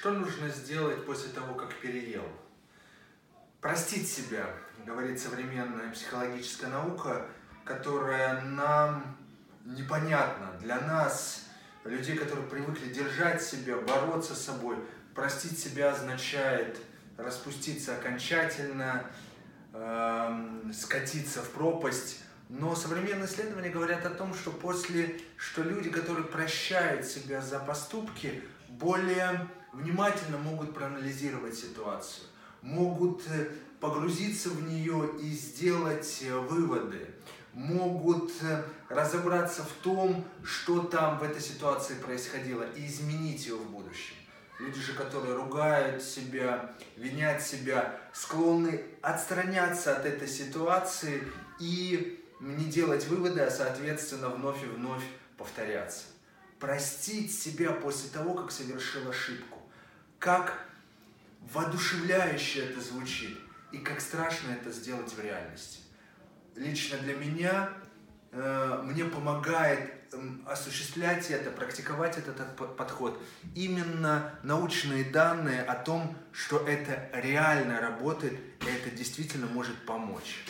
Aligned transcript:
Что 0.00 0.12
нужно 0.12 0.48
сделать 0.48 1.04
после 1.04 1.28
того, 1.28 1.52
как 1.52 1.74
переел? 1.74 2.26
Простить 3.60 4.08
себя, 4.08 4.46
говорит 4.86 5.20
современная 5.20 5.92
психологическая 5.92 6.70
наука, 6.70 7.26
которая 7.66 8.40
нам 8.40 9.18
непонятна. 9.66 10.58
Для 10.58 10.80
нас, 10.80 11.44
людей, 11.84 12.16
которые 12.16 12.48
привыкли 12.48 12.90
держать 12.90 13.42
себя, 13.42 13.76
бороться 13.76 14.34
с 14.34 14.42
собой, 14.42 14.78
простить 15.14 15.58
себя 15.58 15.90
означает 15.90 16.78
распуститься 17.18 17.94
окончательно, 17.94 19.04
э, 19.74 20.70
скатиться 20.72 21.42
в 21.42 21.50
пропасть. 21.50 22.20
Но 22.50 22.74
современные 22.74 23.26
исследования 23.26 23.68
говорят 23.68 24.04
о 24.04 24.10
том, 24.10 24.34
что 24.34 24.50
после, 24.50 25.20
что 25.36 25.62
люди, 25.62 25.88
которые 25.88 26.26
прощают 26.26 27.06
себя 27.06 27.40
за 27.40 27.60
поступки, 27.60 28.42
более 28.68 29.46
внимательно 29.72 30.36
могут 30.36 30.74
проанализировать 30.74 31.54
ситуацию, 31.54 32.26
могут 32.60 33.22
э, 33.28 33.50
погрузиться 33.78 34.48
в 34.48 34.68
нее 34.68 35.10
и 35.20 35.30
сделать 35.30 36.22
э, 36.22 36.36
выводы, 36.36 37.14
могут 37.52 38.32
э, 38.42 38.64
разобраться 38.88 39.62
в 39.62 39.70
том, 39.84 40.24
что 40.42 40.82
там 40.82 41.20
в 41.20 41.22
этой 41.22 41.40
ситуации 41.40 41.94
происходило, 41.94 42.64
и 42.74 42.84
изменить 42.88 43.46
ее 43.46 43.54
в 43.54 43.70
будущем. 43.70 44.16
Люди 44.58 44.80
же, 44.80 44.94
которые 44.94 45.36
ругают 45.36 46.02
себя, 46.02 46.74
винят 46.96 47.42
себя, 47.42 48.00
склонны 48.12 48.82
отстраняться 49.02 49.96
от 49.96 50.04
этой 50.04 50.26
ситуации 50.26 51.22
и 51.60 52.16
не 52.40 52.64
делать 52.64 53.06
выводы, 53.06 53.40
а 53.40 53.50
соответственно 53.50 54.28
вновь 54.28 54.62
и 54.62 54.66
вновь 54.66 55.04
повторяться 55.36 56.04
простить 56.60 57.34
себя 57.36 57.72
после 57.72 58.10
того, 58.10 58.34
как 58.34 58.52
совершил 58.52 59.08
ошибку. 59.08 59.58
Как 60.18 60.66
воодушевляюще 61.52 62.66
это 62.66 62.80
звучит 62.80 63.36
и 63.72 63.78
как 63.78 64.00
страшно 64.00 64.52
это 64.52 64.70
сделать 64.70 65.12
в 65.12 65.20
реальности. 65.20 65.80
Лично 66.54 66.98
для 66.98 67.14
меня, 67.14 67.70
э, 68.32 68.82
мне 68.84 69.04
помогает 69.04 69.94
э, 70.12 70.18
осуществлять 70.46 71.30
это, 71.30 71.50
практиковать 71.50 72.18
этот 72.18 72.76
подход. 72.76 73.20
Именно 73.54 74.34
научные 74.42 75.04
данные 75.04 75.62
о 75.62 75.76
том, 75.76 76.14
что 76.30 76.58
это 76.58 77.08
реально 77.14 77.80
работает, 77.80 78.38
и 78.60 78.66
это 78.66 78.94
действительно 78.94 79.46
может 79.46 79.86
помочь. 79.86 80.44